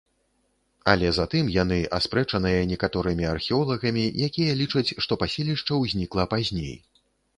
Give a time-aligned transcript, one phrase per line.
[0.91, 6.75] Але затым яны аспрэчаныя некаторымі археолагамі, якія лічаць, што паселішча ўзнікла пазней.